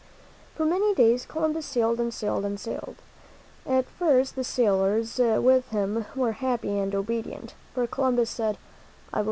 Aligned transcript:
For 0.55 0.65
many 0.65 0.95
days 0.95 1.27
Columbus 1.27 1.67
sailed 1.67 1.99
and 1.99 2.11
sailed 2.11 2.43
and 2.43 2.59
sailed. 2.59 2.95
At 3.67 3.85
first 3.85 4.35
the 4.35 4.43
sailors 4.43 5.19
with 5.21 5.67
him 5.69 6.05
were 6.15 6.31
happy 6.31 6.79
and 6.79 6.95
obedient, 6.95 7.53
for 7.75 7.85
Columbus 7.85 8.31
said, 8.31 8.55
"I 8.57 8.57
will 8.57 8.57
>:^^ 8.57 8.57
"r 9.13 9.17
i~:54 9.17 9.19